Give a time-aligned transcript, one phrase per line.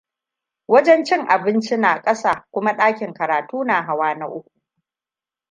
[0.67, 4.51] Wajen cin abinci na kasa kuma dakin karatu na hawa na uku.